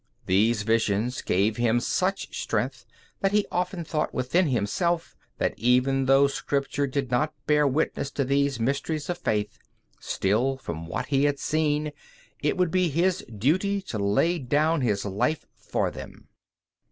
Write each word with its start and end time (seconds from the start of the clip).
These 0.25 0.63
visions 0.63 1.21
gave 1.21 1.57
him 1.57 1.79
such 1.79 2.35
strength 2.41 2.87
that 3.19 3.33
he 3.33 3.45
often 3.51 3.83
thought 3.83 4.15
within 4.15 4.47
himself, 4.47 5.15
that 5.37 5.53
even 5.59 6.05
though 6.07 6.25
Scripture 6.25 6.87
did 6.87 7.11
not 7.11 7.35
bear 7.45 7.67
witness 7.67 8.09
to 8.13 8.25
these 8.25 8.59
mysteries 8.59 9.11
of 9.11 9.19
faith, 9.19 9.59
still, 9.99 10.57
from 10.57 10.87
what 10.87 11.09
he 11.13 11.25
had 11.25 11.37
seen, 11.37 11.91
it 12.41 12.57
would 12.57 12.71
be 12.71 12.89
his 12.89 13.23
duty 13.31 13.79
to 13.83 13.99
lay 13.99 14.39
down 14.39 14.81
his 14.81 15.05
life 15.05 15.45
for 15.55 15.91
them. 15.91 16.29